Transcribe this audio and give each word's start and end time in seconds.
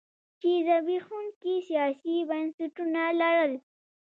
چې 0.39 0.49
زبېښونکي 0.67 1.55
سیاسي 1.67 2.15
بنسټونه 2.29 3.01
لرل. 3.19 3.53